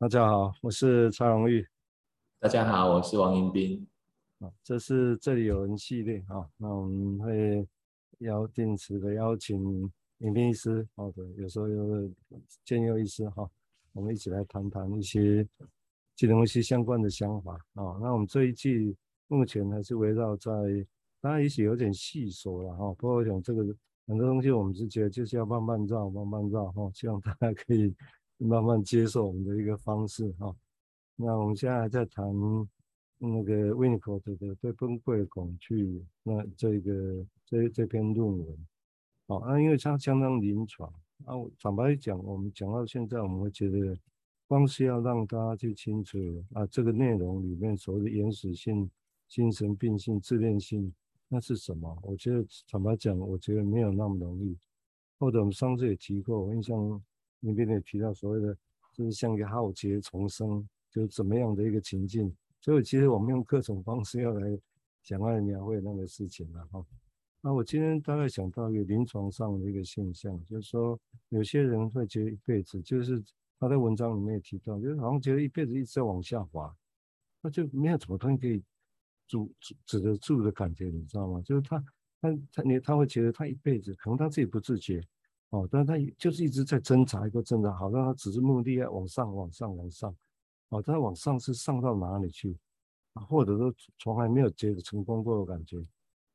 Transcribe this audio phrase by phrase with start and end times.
[0.00, 1.66] 大家好，我是蔡荣玉。
[2.38, 3.84] 大家好，我是王迎宾。
[4.38, 7.66] 啊，这是这里有人系列啊，那我们会
[8.18, 9.60] 邀定时的邀请
[10.18, 12.08] 迎宾医师，好的，有时候有
[12.64, 13.50] 建佑医师哈，
[13.92, 15.44] 我们一起来谈谈一些
[16.14, 17.98] 金融系相关的想法啊。
[18.00, 18.96] 那我们这一季
[19.26, 20.52] 目前还是围绕在，
[21.20, 23.64] 当然也许有点细说了哈，不过我想这个
[24.06, 27.92] 很多东西我们是觉得就是要慢慢绕，慢慢绕哈，希望大家可以
[28.38, 30.54] 慢慢接受我们的一个方式哈。
[31.16, 32.24] 那我们现在还在谈
[33.18, 38.66] 那个 Winnicott 的对崩溃恐惧，那这个这这篇论文，
[39.26, 40.88] 好，那因为它相当临床
[41.24, 43.98] 啊，坦白讲，我们讲到现在，我们会觉得，
[44.46, 46.16] 光是要让大家去清楚
[46.52, 48.88] 啊，这个内容里面所谓的原始性、
[49.26, 50.94] 精神病性、自恋性，
[51.26, 51.98] 那是什么？
[52.02, 54.56] 我觉得坦白讲，我觉得没有那么容易。
[55.18, 57.02] 或者我们上次也提过，我印象
[57.40, 58.56] 里面也提到所谓的，
[58.92, 60.66] 就是像一个浩劫重生。
[60.90, 64.58] 就是怎么样的一个情境，所以其实我们用各种方式要来
[65.02, 66.82] 想要描绘那个事情了哈。
[67.42, 70.98] 那我今天大概想到一个临床上的一个现象，就是说
[71.28, 73.22] 有些人会觉得一辈子，就是
[73.60, 76.74] 他在文章里面也提到，就是好像觉得一辈子一直在往下滑，
[77.42, 78.64] 那就没有什么东西可以
[79.26, 79.52] 阻
[79.84, 81.42] 止得住的感觉，你知道吗？
[81.42, 81.84] 就是他
[82.22, 85.06] 他他你他会觉得他一辈子可能他自己不自觉
[85.50, 90.14] 哦，但他就是一直在挣扎一个挣扎，好像他只是目的要往上往上往上。
[90.68, 92.54] 哦，他往上是上到哪里去？
[93.14, 95.78] 或者说从来没有觉得成功过的感觉，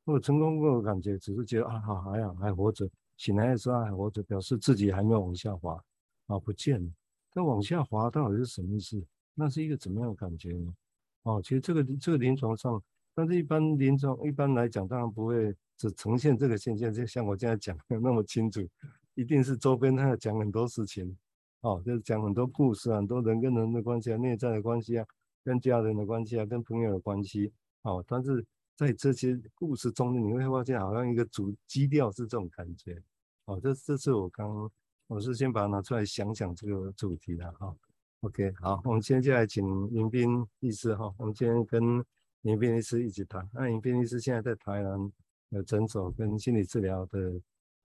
[0.04, 5.80] 或者成功过的感觉，只是觉得啊，好还好还活着，醒来的时候还活着，表示自己还没有往下滑
[6.26, 6.90] 啊，不见了。
[7.32, 9.02] 那往下滑到底是什么意思？
[9.34, 10.74] 那是一个怎么样的感觉呢？
[11.22, 12.82] 哦，其实这个这个临床上，
[13.14, 18.60] 但是一般临床一般来讲，当然不会只呈现这个现象，就像我现在讲的那么清楚，
[19.14, 21.16] 一定是周边他要讲很多事情。
[21.60, 25.06] 哦，就是讲很多故事啊，很多人跟人的关系啊，内在的关系啊，
[25.42, 27.50] 跟家人的关系啊，跟朋友的关系。
[27.82, 28.44] 哦，但是
[28.76, 33.02] 在这些故事中，你会发现好像一个主基调是这种感觉。
[33.46, 34.70] 哦，这这是我刚，
[35.06, 37.74] 我是先把它拿出来想想这个主题的哈。
[38.20, 41.14] OK，好，我们现在来请迎宾律师哈。
[41.16, 41.82] 我们今天跟
[42.42, 43.48] 迎宾律师一起谈。
[43.54, 45.12] 那迎宾律师现在在台南
[45.48, 47.40] 有诊所跟心理治疗的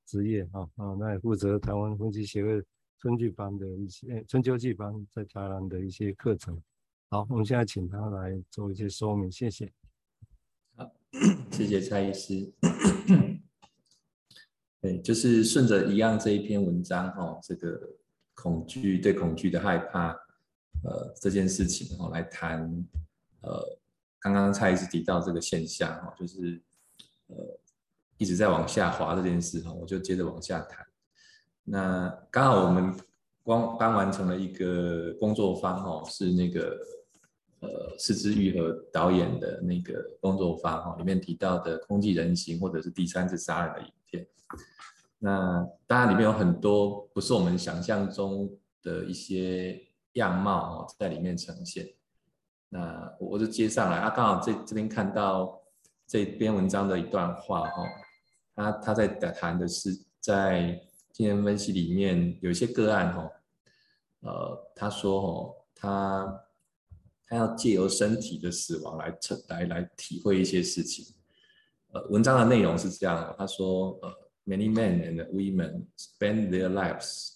[0.10, 2.64] 职业啊啊，那也负责台湾分析协会。
[3.02, 6.62] 春季班的一些，春秋季班在台湾的一些课程。
[7.08, 9.72] 好，我们现在请他来做一些说明，谢谢。
[10.76, 10.92] 好，
[11.50, 12.52] 谢谢蔡医师。
[14.82, 17.90] 对，就是顺着一样这一篇文章哦，这个
[18.34, 20.10] 恐惧对恐惧的害怕，
[20.84, 22.62] 呃，这件事情哦，来谈，
[23.44, 23.80] 呃，
[24.20, 26.62] 刚刚蔡医师提到这个现象哈，就是
[27.28, 27.58] 呃
[28.20, 30.86] 一直在往下滑这件事哈，我就接着往下谈。
[31.64, 32.96] 那刚好我们
[33.46, 36.78] 刚刚完成了一个工作坊哦，是那个
[37.62, 44.28] 呃是枝裕和导演的那个工作坊哈，里面提到的空继人形或者是第三次杀人的影片。
[45.18, 48.50] 那当然里面有很多不是我们想象中
[48.84, 49.82] 的一些
[50.14, 51.88] 样貌哦，在里面呈现。
[52.68, 55.60] 那我就接上来啊，刚好这这边看到
[56.06, 57.84] 这篇文章的一段话哈，
[58.60, 60.80] 他他在谈的是在。
[61.12, 63.30] 精神分析里面有一些个案哦，
[64.22, 66.42] 呃，他说哦，他
[67.28, 71.14] 他要借由身体的死亡来成来来体会一些事情。
[71.92, 74.10] 呃，文章的内容是这样，他说呃
[74.46, 77.32] ，many men and women spend their lives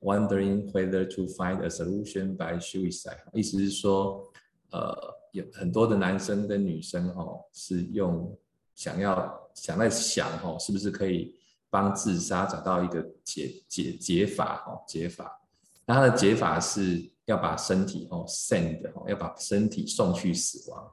[0.00, 3.18] wondering whether to find a solution by suicide。
[3.34, 4.32] 意思是说，
[4.70, 4.96] 呃，
[5.32, 8.34] 有很多的男生跟女生哦，是用
[8.74, 11.34] 想要想在想哦，是不是可以。
[11.70, 15.38] 帮自杀找到一个解解解法哦，解法。
[15.84, 20.90] 那他的解法是要把身体哦 send 哦，要把身体送去死亡。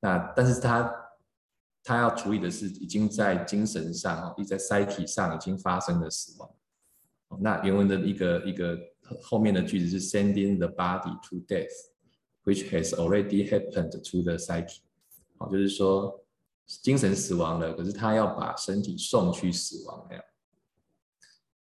[0.00, 0.90] 那但是他
[1.84, 6.50] 他要处理的是已经在精神上哦，已在 psych 上已经发生的死亡。
[7.38, 8.78] 那原文的一个一个
[9.20, 14.78] 后面的句子是 sending the body to death，which has already happened to the psyche。
[15.36, 16.24] 哦，就是说。
[16.82, 20.24] 精神死亡了，可是他要把身体送去死亡那样。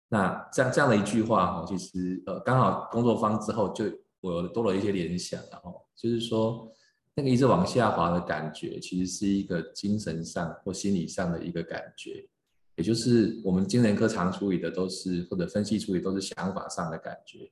[0.08, 3.86] 那这样这样的一句话哈，其实呃刚好工作方之后就
[4.20, 6.72] 我多了一些联想，然后就是说
[7.16, 12.28] 那个一直往下滑的感觉，其实是一个精神上或心理上的一个感觉，
[12.76, 17.50] 也就是我们精神科常处理的都是或者分析处理都是想法上的感觉，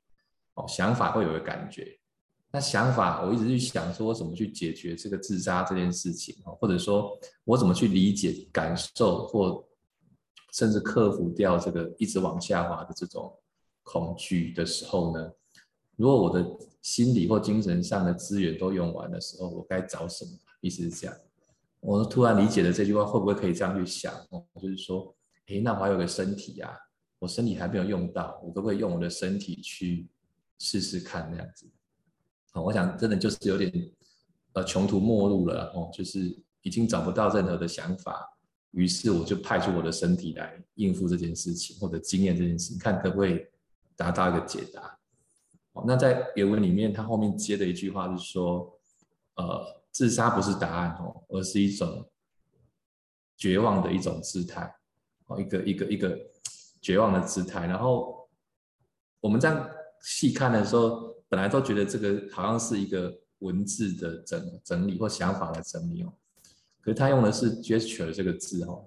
[0.55, 1.97] 哦，想法会有个感觉。
[2.51, 9.63] 那想法，我一直去想说，我怎么去解决这个自杀这件事情，或者说我怎么去理解、感受，或
[10.53, 13.31] 甚至克服掉这个一直往下滑的这种
[13.83, 15.31] 恐惧的时候呢？
[15.95, 16.43] 如果我的
[16.81, 20.31] 心理或精神上的资源都用完的时候，我该找什么？
[20.61, 21.15] 意思是这样。
[21.81, 24.11] 我突然理解了这句话，会不会可以这样去想？
[24.31, 25.15] 哦，就是说，
[25.47, 26.73] 诶，那我还有个身体啊，
[27.19, 30.07] 我身体还没有用到，我可不可以用我的身体去
[30.57, 31.69] 试试看那样子？
[32.53, 33.71] 哦，我想真的就是有点
[34.53, 36.19] 呃穷途末路了哦，就是
[36.61, 38.27] 已经找不到任何的想法，
[38.71, 43.45] 于是我就派出我的身体来应付这件事情或者经验这件事情，看可不可以
[43.95, 44.99] 达到一个解答。
[45.73, 48.79] 哦，那在原文里面，他后面接的一句话是说，
[49.35, 49.79] 呃。
[49.91, 52.07] 自杀不是答案哦，而是一种
[53.35, 54.71] 绝望的一种姿态
[55.25, 56.15] 哦，一个一个一个
[56.79, 57.65] 绝望的姿态。
[57.65, 58.29] 然后
[59.19, 59.67] 我们这样
[60.03, 66.11] 细看的时候，本来都觉得这个好像是一个文字的整整理或想法的整理哦，
[66.81, 68.85] 可是他用的是 gesture 这个字哦，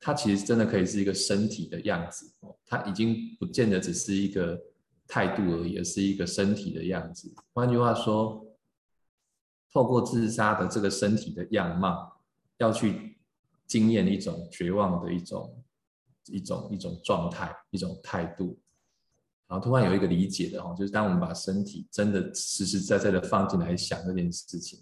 [0.00, 4.60] 它其实真的可以是一个身体的样子哦，它已经不见得只是一个
[5.06, 7.32] 态度而已，而是一个身体的样子。
[7.52, 8.42] 换句话说。
[9.72, 12.18] 透过自杀的这个身体的样貌，
[12.56, 13.18] 要去
[13.66, 15.62] 经验一种绝望的一种
[16.28, 18.58] 一种一种状态，一种态度。
[19.48, 24.80] 然后突然有一个理解的哦，就是当我们把身体真的实实在在的放进来想这件事情，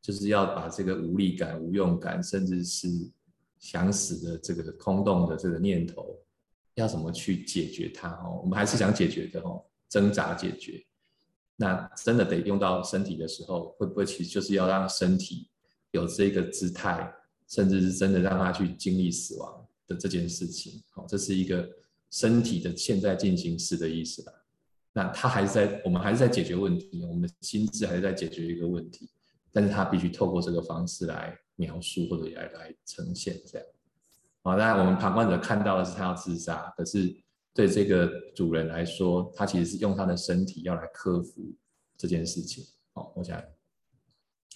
[0.00, 2.88] 就是要把这个无力感、无用感，甚至是
[3.58, 6.16] 想死的这个空洞的这个念头，
[6.74, 8.40] 要怎么去解决它哦？
[8.42, 10.84] 我们还是想解决的哦，挣扎解决。
[11.56, 15.48] 那真的得用到身体的时候，会不会其实就是要让身体
[15.90, 17.12] 有这个姿态，
[17.48, 20.80] 甚至是真的让他去经历死亡的这件事情？
[20.90, 21.68] 好，这是一个
[22.10, 24.32] 身体的现在进行式的意思吧？
[24.92, 29.10] 那他还是在，我们还是在解决问题，我们的心智还是在解决一个问题，
[29.52, 33.66] 但是他必须透过这个方式来描述或者来来呈现这样。
[34.42, 37.16] 好，当然我们旁观者看到的是他要自杀，可是。
[37.56, 41.50] 对这个主人来说，他其实是用他的身体要来克服
[41.96, 42.62] 这件事情。
[42.92, 43.42] 好，我想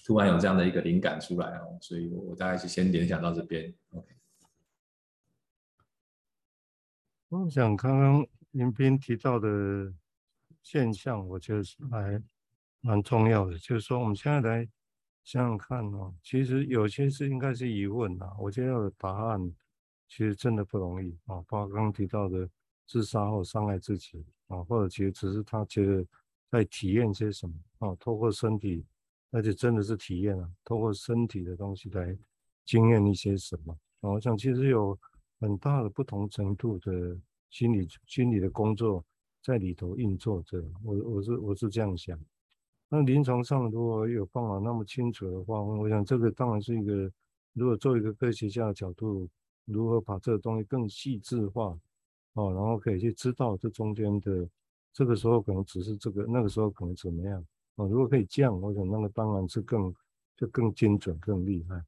[0.05, 3.73] 突然有这样的一个灵感出来哦，所以我大概是先联想到这边。
[3.93, 4.05] OK。
[7.31, 9.93] 我想刚刚林斌提到的
[10.61, 12.21] 现象，我觉得是还
[12.81, 14.67] 蛮重要的，就是说我们现在来
[15.23, 19.49] 想想看哦，其实有些事应该是疑问啊，我觉得要有答案，
[20.09, 22.47] 其实真的不容易啊，包括刚刚提到的。
[22.87, 26.05] 自杀或伤害自己啊，或者其实只是他觉得
[26.49, 28.85] 在体验些什么啊，透过身体，
[29.29, 32.17] 而且真的是体验啊，透过身体的东西来
[32.65, 34.09] 经验一些什么啊。
[34.09, 34.99] 我想其实有
[35.41, 37.17] 很大的不同程度的
[37.49, 39.03] 心理心理的工作
[39.41, 40.63] 在里头运作着。
[40.83, 42.17] 我我是我是这样想。
[42.87, 47.11] 那临床上如果有办法那么清楚的话，我想这个当然是一个，
[47.53, 49.27] 如果做一个科学家的角度，
[49.65, 51.75] 如何把这个东西更细致化。
[52.33, 54.47] 哦，然后可以去知道这中间的，
[54.93, 57.43] 这个时候可能只是这个，那个时候可能怎么样？
[57.75, 59.93] 哦，如果可以这样，我想那个当然是更
[60.37, 61.83] 就更精准、更厉害。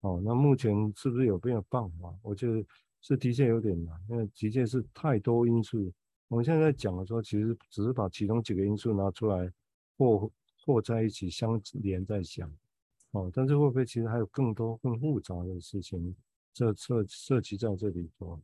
[0.00, 2.14] 哦，那目前是不是有没有办法？
[2.22, 2.62] 我觉得
[3.00, 5.92] 是的确有点难，因为的确是太多因素。
[6.28, 9.52] 我们现在在讲的时候，其实只是把其中几个因素拿出来
[9.96, 10.30] 或
[10.64, 12.50] 或在一起相连在想。
[13.12, 16.14] 哦，但是会不会其实还有更多更复杂的事情
[16.52, 18.38] 这涉涉及在这里头？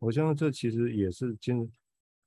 [0.00, 1.70] 我相信这其实也是金，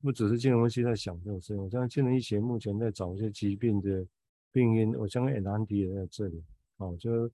[0.01, 1.57] 不只是金融分析在想这种事情。
[1.57, 4.05] 我相信金融医学目前在找一些疾病的
[4.51, 6.41] 病因，我相信也难题也在这里。
[6.77, 7.29] 哦，就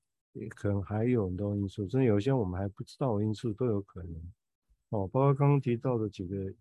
[0.50, 4.14] 可能还有很多因素，甚至有些我们还不知道的因素都有可能。
[4.90, 6.54] 哦，包括刚刚提到的几个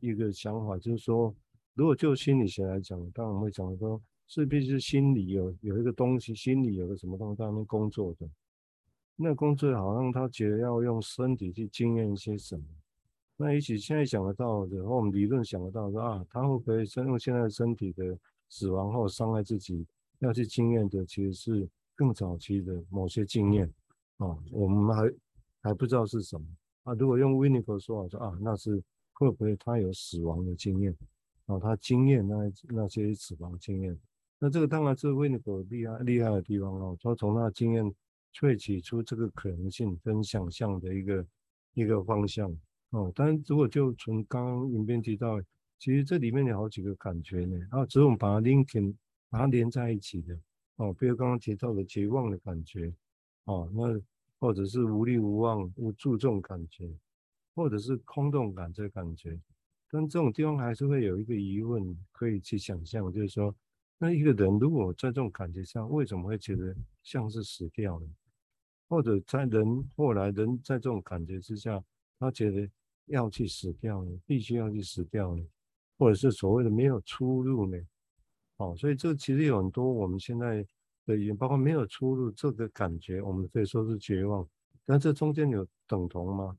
[0.00, 1.34] 一个想法，就是说，
[1.74, 8.28] 如果就心理学来讲，当然会讲说，是必须心理有有一个东西，心理有个什么东西在那边工作的，
[9.16, 12.64] 那工作好像他觉得要用身体去经验一些什么。
[13.36, 18.16] 那也许现在想得到的，和我们理论想得到的啊，他会不会用现在身体的
[18.48, 19.86] 死亡后伤害自己，
[20.20, 21.68] 要去经验的，其实是
[22.00, 23.70] 更早期的某些经验
[24.16, 25.12] 啊，我们还
[25.60, 26.46] 还不知道是什么
[26.84, 26.94] 啊。
[26.94, 30.96] 如果用 w i n n i c o 说法说啊，那是会不会他有死亡的经验
[31.44, 31.58] 啊？
[31.58, 33.94] 他经验那那些死亡经验，
[34.38, 37.84] 那这个当然是 w i n n i c o 厉害厉害的地方哦，他从他的经验
[38.32, 41.26] 萃取出这个可能性跟想象的一个
[41.74, 42.50] 一个方向。
[42.92, 45.38] 哦，但是如果就从刚刚影片提到，
[45.78, 47.58] 其实这里面有好几个感觉呢。
[47.70, 48.94] 啊，只是我们把它 linking，
[49.28, 50.34] 把它连在一起的。
[50.80, 52.90] 哦，比如刚刚提到的绝望的感觉，
[53.44, 54.00] 哦，那
[54.38, 56.90] 或者是无力无望、无助这种感觉，
[57.54, 59.38] 或者是空洞感这个感觉。
[59.90, 63.54] 但这种地方还是会有一个疑问可以去想象，就是说，
[63.98, 68.06] 那一个人如果在这种感觉上，为什么会觉得像是死掉了？
[68.88, 71.82] 或者在人后来人在这种感觉之下，
[72.18, 72.68] 他觉得。
[73.06, 74.20] 要去死掉呢？
[74.24, 75.44] 必须要去死掉呢？
[75.98, 77.76] 或者是所谓的没有出路呢？
[78.60, 80.62] 哦，所以这其实有很多我们现在
[81.06, 84.46] 的语言，包括没有出路这个感觉，我们可以说是绝望。
[84.84, 86.54] 但这中间有等同吗？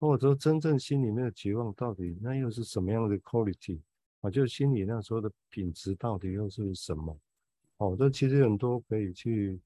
[0.00, 3.78] 或者说真正心里面的绝望到底那又是什么样的 quality
[4.20, 4.28] 啊？
[4.28, 7.16] 就心里那时候的品质到底又是什么？
[7.76, 9.60] 哦，这其实很多可以去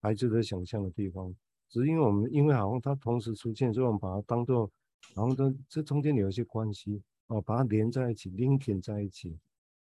[0.00, 1.34] 孩子的想象的地方。
[1.68, 4.70] 只是因为我们因为好像它同时出现，所以我们把它当做，
[5.14, 9.36] 然后这这中间有一些关系哦，把它连在一起，linking 在一起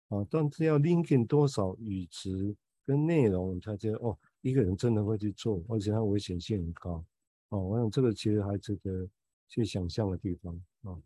[0.09, 0.25] 啊。
[0.29, 7.05] 但是要 linking 多少语词跟内容，才觉得哦，一个人真的会去做，而且它危险性很高
[7.49, 7.59] 哦。
[7.59, 9.07] 我想这个其实还值得
[9.47, 10.97] 去想象的地方啊。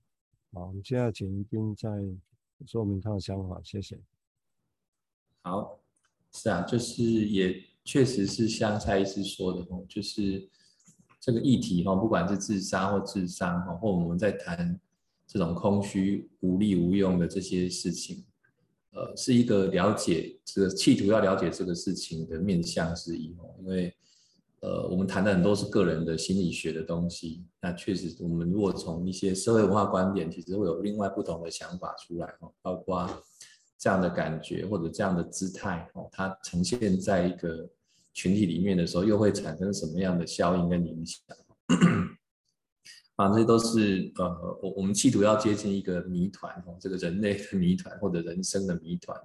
[0.54, 1.90] 好，我们接下来请宜彬再
[2.66, 4.00] 说明他的想法，谢谢。
[5.42, 5.80] 好。
[6.32, 10.48] 是啊，就是也确实是像蔡医师说的哦，就是
[11.20, 14.80] 这个议题哈，不管是自杀或自伤哈，或我们在谈
[15.26, 18.24] 这种空虚、无力、无用的这些事情，
[18.92, 23.56] 呃，是一个了解这个企图要了解这个事情的面向之一哦。
[23.60, 23.94] 因为
[24.62, 33.10] 呃，我们谈的很多是个人的心理学的东西，那确实我们如果从一些社会文化观点，其实会有另外不同的想法出来哦，包括。
[33.82, 37.66] 这样的感觉或者这样的姿态哦，它呈现在一个
[38.14, 41.18] 群体里面的时候，又会产生什么样的效应跟影响？
[43.20, 49.20] 啊，这都是呃，我我们企图要接近一个谜团哦，这个人类的谜团或者人生的谜团。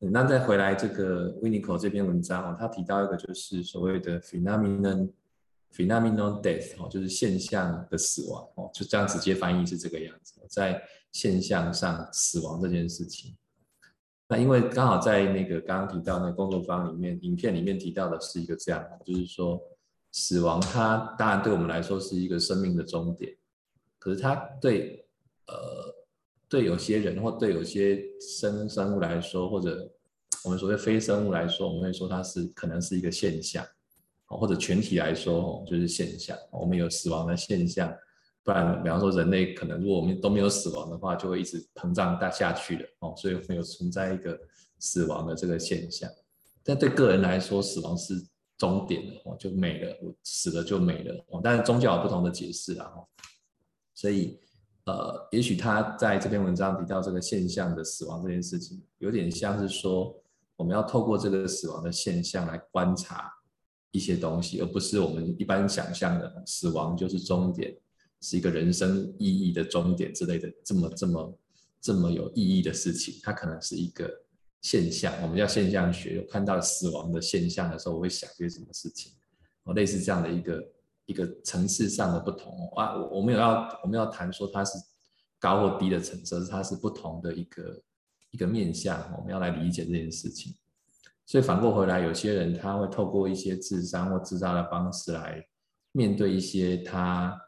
[0.00, 5.10] 那再回来这个 Winnico 这篇文章哦，他提到一个就是所谓的 phenomenon
[5.72, 10.82] phenomenal death 哦，就是现象的死亡哦，就这样直接翻译是这个样子，在。
[11.12, 13.34] 现象上死亡这件事情，
[14.28, 19.58] 那因为刚好在那个刚刚提到那个工作坊里面，影片里面提到的是一个这样，就是说
[20.18, 23.36] 死亡它当然对我们来说是一个生命的终点，
[23.98, 25.06] 可是它对
[25.46, 25.94] 呃
[26.48, 29.92] 对有些人或对有些生生物来说，或者
[30.42, 33.62] 我们所谓非生物来说，我们会说它是可能是一个现象，
[34.24, 37.94] 或者全体来说就是现象，我们有死亡的现象。
[38.42, 44.40] 不然，比方说人类可能，如果我们都没有死亡的话，就会一直膨胀大下去的哦，所以会有存在一个
[44.78, 46.10] 死亡的这个现象。
[46.64, 48.14] 但对个人来说，死亡是
[48.58, 51.40] 终点的哦，就没了，我死了就没了哦。
[51.42, 52.90] 但是宗教有不同的解释啊，
[53.94, 54.38] 所以
[54.84, 60.14] 呃，也许他在这篇文章提到这个现象的死亡这件事情，有点像是说，
[60.56, 63.32] 我们要透过这个死亡的现象来观察
[63.90, 67.76] 一些东西，而不是我们一般想象的死亡就是终点。
[68.22, 71.38] 是一个人生意义的终点之类的，这么这么
[71.82, 74.10] 这么有意义的事情，它可能是一个
[74.62, 75.12] 现象。
[75.22, 79.12] 我们叫现象学，有看到死亡的现象的时候，我会想些什么事情？
[79.64, 80.68] 哦，类似这样的一个
[81.06, 82.96] 一个层次上的不同啊。
[82.96, 84.78] 我我们有要我们要谈说它是
[85.38, 87.82] 高或低的层次，它是不同的一个
[88.30, 90.54] 一个面向，我们要来理解这件事情。
[91.24, 95.44] 所以反过回来，有些人他会透过一些自伤或自杀的方式来
[95.92, 97.40] 面对一些他。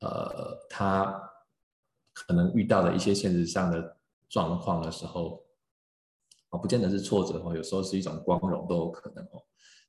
[0.00, 1.12] 呃，他
[2.12, 3.96] 可能遇到的一些现实上的
[4.28, 5.42] 状况的时候，
[6.50, 9.42] 哦，不见得是挫折哦，有时候是一种光荣都有可能哦。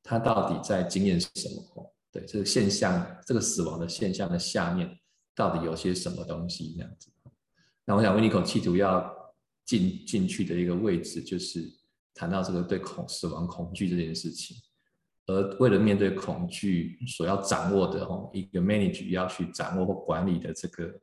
[0.04, 1.64] 他到底在经验什么？
[1.76, 4.90] 哦，对，这个现象，这个死亡的现象的下面
[5.36, 6.74] 到底有些什么东西？
[6.76, 7.12] 这样子。
[7.86, 9.12] 那我想，Winnicott 企图要
[9.66, 11.64] 进进去的一个位置，就是
[12.14, 14.58] 谈到这个对恐死亡恐惧这件事情。
[15.28, 21.00] 而为了面对恐惧，所要掌握的哦，一个 manage 要去掌握或管理的这个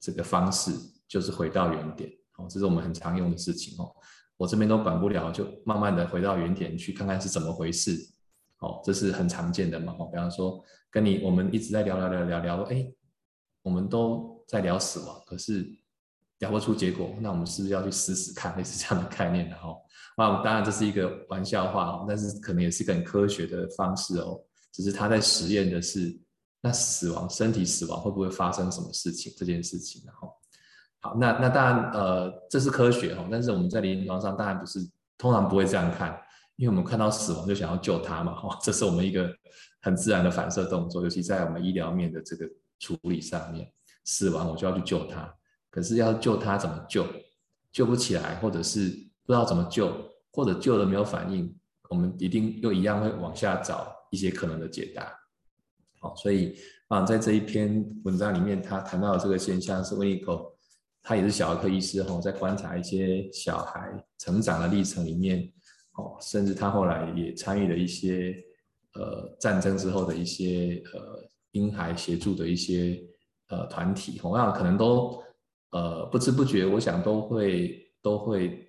[0.00, 0.72] 这个方式，
[1.06, 3.94] 就是回到原点哦，这是我们很常用的事情哦。
[4.40, 7.94] 我这边都管不了，就慢慢的回到原点去看看是怎么回事
[8.60, 10.06] 哦，这是很常见的嘛哦。
[10.06, 12.90] 比方说，跟你我们一直在聊聊聊聊聊，哎，
[13.60, 15.70] 我们都在聊死亡，可是
[16.38, 19.76] 聊不出结果，那我们是不是要去试试看，类似这样的概念的哈？
[20.16, 24.40] 那，当然这是一个玩笑话，但是可能也是一个很科学的方式哦。
[24.72, 26.18] 只是他在实验的是，
[26.62, 30.32] 那死亡、身体死亡会不会发生什么事情这件事情，然后，
[31.00, 33.26] 好，那那当然，呃，这是科学哦。
[33.30, 34.78] 但是我们在临床上当然不是，
[35.18, 36.18] 通常不会这样看，
[36.56, 39.30] 因为我们看到死亡就想要救他嘛，哈，这是我们一个
[39.82, 43.70] 很自然的反射动作，尤其在我们医疗面的这个处理上面，
[44.04, 45.32] 死亡我就要去救他。
[45.70, 47.06] 可是要救他怎么救？
[47.72, 49.08] 救不起来，或者是。
[49.26, 49.94] 不知道怎么救，
[50.32, 51.56] 或者救了没有反应，
[51.88, 55.06] 我们一定又一样会往下找一些可能的解答。
[56.00, 56.56] 好，所以
[56.88, 60.52] 啊，在这一篇文章里面，他谈到的这个现象是维克
[61.02, 65.50] 他也是小儿科医师哈，在观察一些小孩成长的历程里面，
[65.96, 68.36] 哦，甚至他后来也参与了一些
[68.94, 73.00] 呃战争之后的一些呃婴孩协助的一些
[73.48, 75.22] 呃团体，同样可能都
[75.70, 78.66] 呃不知不觉，我想都会都会。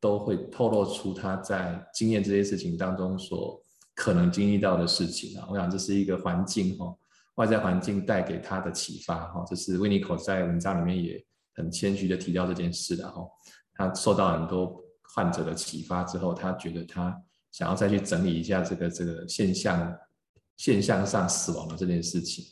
[0.00, 3.58] 都会透露出他在经验这些事情当中所
[3.94, 5.48] 可能经历到的事情啊。
[5.50, 6.94] 我想这是一个环境哈，
[7.36, 9.42] 外在环境带给他的启发哈。
[9.48, 13.26] 这是 Winnicott 在文章里面也很谦虚的提到这件事的哈。
[13.74, 14.80] 他受到很多
[15.14, 17.16] 患者的启发之后，他觉得他
[17.50, 19.96] 想要再去整理一下这个这个现象
[20.56, 22.44] 现象上死亡的这件事情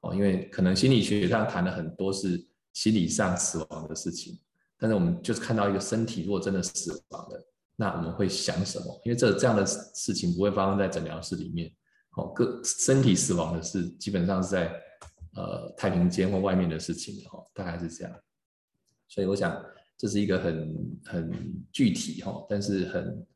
[0.00, 4.38] 哦，因为可能心理学上谈了很多是心理上死亡的事情。
[4.78, 9.00] 但是我们就是看到一个身体如果真的死亡了，那我们会想什么？
[9.04, 11.68] 因为这这样的事情不会发生在诊疗室里面，
[12.16, 14.72] 哦，个身体死亡的事基本上是在
[15.34, 18.14] 呃太平间或外面的事情，哦，大概是这样。
[19.08, 19.60] 所以我想
[19.96, 23.26] 这是一个很很具体哈，但是很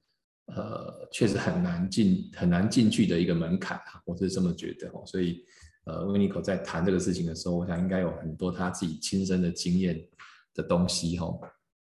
[0.46, 5.02] 呃确实很难进很难进去的一个门槛啊，我是这么觉得哦。
[5.06, 5.44] 所以
[5.84, 10.08] 呃，Winnicott 在谈这个事情的时候，我想应该有很多他自己亲身的经验。
[10.54, 11.34] 的东西哈，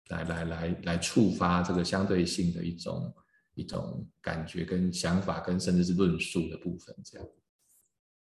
[0.10, 3.16] 来来来来触发这个相对性的一种
[3.54, 7.26] 一种感觉跟想法跟甚至是论述的部分，这样。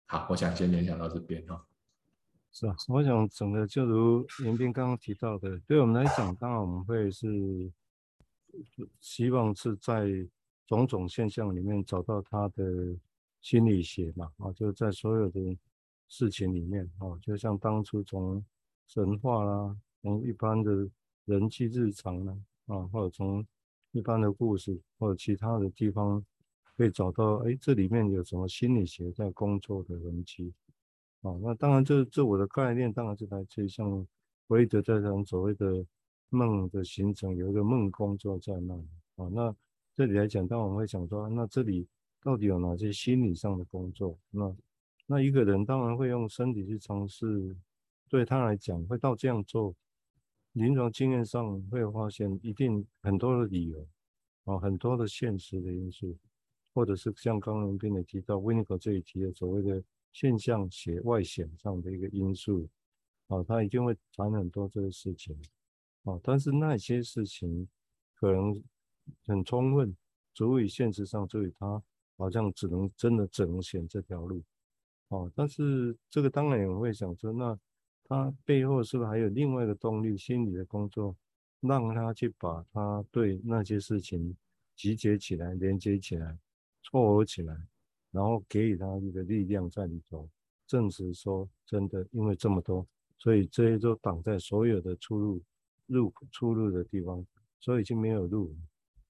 [0.08, 1.64] 好，我想先联想到这边哈。
[2.54, 7.72] 是啊，我想整个就如严斌刚刚提到的，对我们来讲，当然我们会是
[9.02, 10.08] 希望是在
[10.68, 12.96] 种种现象里面找到他的
[13.42, 15.58] 心理学嘛，啊，就是在所有的
[16.08, 18.44] 事情里面，啊，就像当初从
[18.88, 19.76] 神话啦。
[20.04, 20.86] 从一般的
[21.24, 23.44] 人际日常呢，啊，或者从
[23.94, 26.22] 一般的故事或者其他的地方，
[26.76, 30.54] 可以找到，哎，这里面有什么心理学在工作的痕迹，
[31.24, 33.90] 啊，那当然这这我的概念当然是来自于像
[34.48, 35.86] 弗洛德在讲所谓的
[36.30, 39.56] 梦的形成，有一个梦工作在那里，啊，那
[39.96, 41.88] 这里来讲，当然我们会想说，那这里
[42.22, 44.18] 到底有哪些心理上的工作？
[44.32, 44.56] 那
[45.06, 47.56] 那一个人当然会用身体去尝试，
[48.10, 49.74] 对他来讲会到这样做。
[50.54, 53.88] 临床经验上会发现，一定很多的理由，
[54.44, 56.16] 啊，很多的现实的因素，
[56.74, 59.84] 或者是像刚刚跟你提到 w i n n i c o 这里提的所谓的
[60.14, 62.70] 现象学外显上的一个因素，
[63.28, 65.38] 啊，他一定会谈很多这个事情，
[66.04, 67.68] 啊，但是那些事情
[68.16, 68.64] 可能
[69.26, 69.94] 很充分，
[70.34, 71.84] 足以现实上，所以他
[72.16, 74.42] 好像只能真的只能选这条路，
[75.10, 77.60] 啊，但是这个当然也会想说那。
[78.06, 80.18] 他背后是不是还有另外一个动力？
[80.18, 81.16] 心理的工作，
[81.62, 84.36] 让他去把他对那些事情
[84.76, 86.38] 集结起来、连接起来、
[86.84, 87.58] 撮合起来，
[88.14, 90.30] 然后给予他一个力量在里头，
[90.66, 95.42] 证实说真的，因为这么多，所以这些都挡在所有的出入、
[95.88, 97.26] 入出入的地方，
[97.60, 98.56] 所以已经没有路。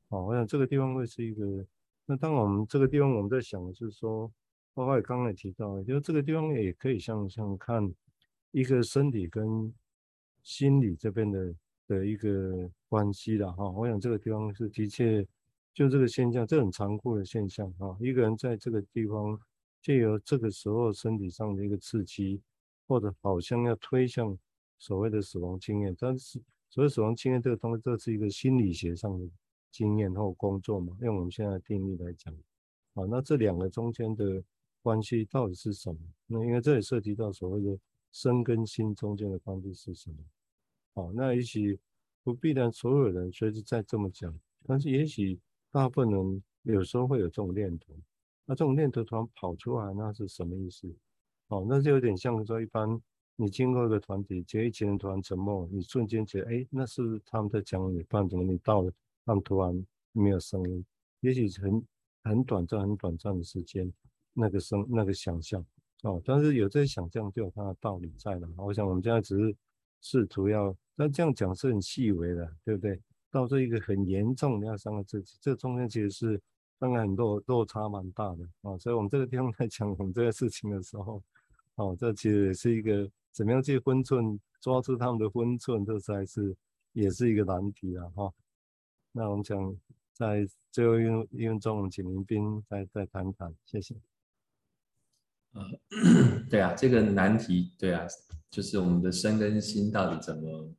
[0.09, 1.63] 好，我想这个地方会是一个。
[2.07, 4.31] 那当我们这个地方我们在想的是说，
[4.73, 7.93] 包括刚才提到，就是这个地方也可以像像看。
[8.55, 9.73] 一个身体跟
[10.43, 11.55] 心理这边的
[11.87, 15.25] 的一个关系了哈，我想这个地方是的确
[15.73, 17.97] 就这个现象，这很残酷的现象哈。
[17.99, 19.39] 一个人在这个地方
[19.81, 22.41] 借由这个时候身体上的一个刺激，
[22.87, 24.37] 或者好像要推向
[24.77, 29.27] 所谓的死亡经验，但是所谓死亡经验这个东西，这是一个心理学上的
[29.71, 30.95] 经验或工作嘛？
[31.01, 32.33] 用我们现在的定义来讲，
[32.93, 34.43] 好，那这两个中间的
[34.81, 35.99] 关系到底是什么？
[36.27, 37.77] 那因为这里涉及到所谓的。
[38.15, 40.17] 身跟心中间的关系是什么？
[40.93, 41.79] 好，那也许
[42.23, 45.39] 不必然所有人随时在这么讲，但是也许
[45.73, 47.93] 大部分人有时候会有这种念头。
[48.45, 50.87] 那这种念头突然跑出来，那是什么意思？
[51.47, 53.01] 哦，那就有点像说，一般
[53.35, 58.03] 你经过一个团体，结一群人突然沉默，你瞬间觉得，哎，那是是他们在讲你？
[58.03, 58.93] 不然怎么你到了，
[59.25, 60.85] 他们突然没有声音？
[61.21, 61.83] 也许很
[62.23, 63.91] 很短暂、很短暂的时间，
[64.33, 65.65] 那个声、那个想象。
[66.03, 68.47] 哦，但是有这些想象就有它的道理在了。
[68.57, 69.55] 我想我们现在只是
[70.01, 72.99] 试图要，那这样讲是很细微的，对不对？
[73.33, 76.39] 到这一个很严重的要伤害自己，这中间其实是
[76.77, 78.77] 当然很落落差蛮大的啊。
[78.77, 81.19] 所以我们这个地方在讲我们这个事情的时候，
[81.75, 86.55] 哦，这其实也是一个怎么样去分寸，抓住他们的分寸，这才是
[86.91, 88.05] 也是一个难题啊。
[88.15, 88.31] 哈，
[89.11, 89.75] 那我们想
[90.13, 93.95] 在最后一分一分钟，我们请林斌再再谈谈，谢谢。
[95.53, 95.65] 呃，
[96.51, 98.05] 对啊，这个难题，对啊，
[98.51, 100.71] 就是我们的身跟心到底怎么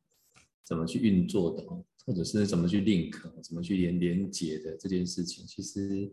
[0.63, 1.63] 怎么去运作的，
[2.05, 6.11] 或者是怎么去 link，怎么去连连接的这件事情，其实，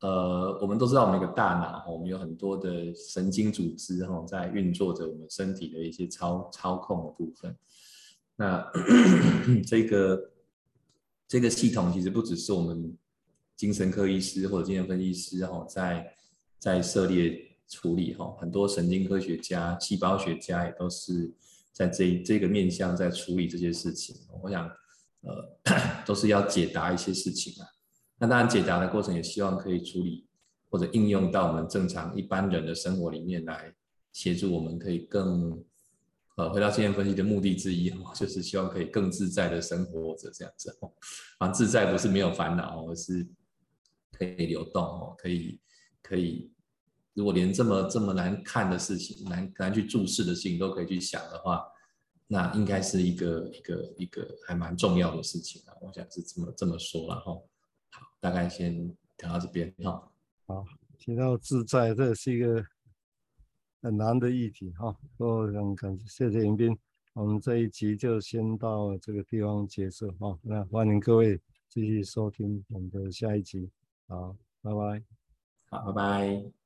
[0.00, 7.56] 呃，我们都知道，我们一个大脑，我们有很多的神经组织哈，在运作着我们身体的一些操操控的部分。
[8.36, 8.64] 那
[9.66, 10.30] 这个
[11.26, 12.96] 这个系统其实不只是我们
[13.56, 16.14] 精神科医师或者精神分析师哈，在
[16.58, 17.48] 在涉猎。
[17.68, 21.32] 处理哈，很多神经科学家、细胞学家也都是
[21.72, 24.14] 在这这个面向在处理这些事情。
[24.42, 24.70] 我想，
[25.22, 25.58] 呃，
[26.06, 27.66] 都是要解答一些事情啊。
[28.18, 30.26] 那当然，解答的过程也希望可以处理
[30.70, 33.74] 或者应用到我们正常一般人的生活里面来，
[34.12, 35.62] 协助我们可以更
[36.36, 40.76] 呃，回到经验分析的目的之一哦， 就是希望可以更自在的生活着这样子。
[41.38, 43.26] 啊，自在不是没有烦恼，而是
[44.12, 45.60] 可以流动哦，可以
[46.02, 46.50] 可以，
[47.12, 51.62] 如果连这么这么难看的事情、难难去注视的事情都可以去想的话。
[52.32, 57.30] 那应该是一个一个一个还蛮重要的事情啊，我想是这么这么说了哈。
[57.90, 60.10] 好，大概先讲到这边哈。
[60.46, 60.64] 好，
[60.98, 62.64] 提到自在，这是一个
[63.82, 64.96] 很难的议题哈。
[65.18, 66.74] 我很感谢谢迎宾，
[67.12, 70.38] 我们这一集就先到这个地方结束哈。
[70.40, 73.70] 那欢迎各位继续收听我们的下一集。
[74.08, 75.04] 好，拜拜。
[75.68, 76.61] 好，拜拜。